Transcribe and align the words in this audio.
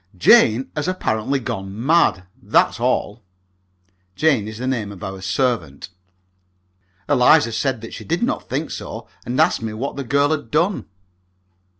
Jane 0.17 0.71
has 0.75 0.87
apparently 0.87 1.39
gone 1.39 1.85
mad, 1.85 2.23
that's 2.41 2.79
all." 2.79 3.21
(Jane 4.15 4.47
is 4.47 4.57
the 4.57 4.65
name 4.65 4.91
of 4.91 5.03
our 5.03 5.21
servant.) 5.21 5.89
Eliza 7.07 7.51
said 7.51 7.81
that 7.81 7.93
she 7.93 8.03
did 8.03 8.23
not 8.23 8.49
think 8.49 8.71
so, 8.71 9.07
and 9.27 9.39
asked 9.39 9.61
me 9.61 9.73
what 9.73 9.97
the 9.97 10.03
girl 10.03 10.31
had 10.31 10.49
done. 10.49 10.85